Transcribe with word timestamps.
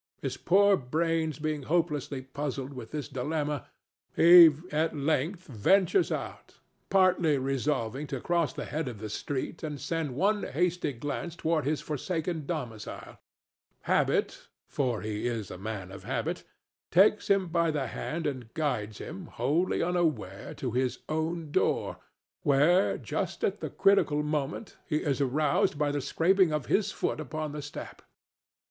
His 0.19 0.35
poor 0.35 0.77
brains 0.77 1.37
being 1.37 1.61
hopelessly 1.61 2.23
puzzled 2.23 2.73
with 2.73 2.89
this 2.89 3.07
dilemma, 3.07 3.67
he 4.15 4.49
at 4.71 4.95
length 4.97 5.45
ventures 5.45 6.11
out, 6.11 6.55
partly 6.89 7.37
resolving 7.37 8.07
to 8.07 8.19
cross 8.19 8.51
the 8.51 8.65
head 8.65 8.87
of 8.87 8.97
the 8.97 9.11
street 9.11 9.61
and 9.61 9.79
send 9.79 10.15
one 10.15 10.41
hasty 10.41 10.91
glance 10.93 11.35
toward 11.35 11.65
his 11.65 11.81
forsaken 11.81 12.47
domicile. 12.47 13.19
Habit—for 13.81 15.01
he 15.03 15.27
is 15.27 15.51
a 15.51 15.59
man 15.59 15.91
of 15.91 16.03
habits—takes 16.03 17.27
him 17.29 17.49
by 17.49 17.69
the 17.69 17.85
hand 17.85 18.25
and 18.25 18.51
guides 18.55 18.97
him, 18.97 19.27
wholly 19.27 19.83
unaware, 19.83 20.55
to 20.55 20.71
his 20.71 20.97
own 21.09 21.51
door, 21.51 21.97
where, 22.41 22.97
just 22.97 23.43
at 23.43 23.59
the 23.59 23.69
critical 23.69 24.23
moment, 24.23 24.77
he 24.87 24.95
is 25.03 25.21
aroused 25.21 25.77
by 25.77 25.91
the 25.91 26.01
scraping 26.01 26.51
of 26.51 26.65
his 26.65 26.91
foot 26.91 27.19
upon 27.19 27.51
the 27.51 27.61
step. 27.61 28.01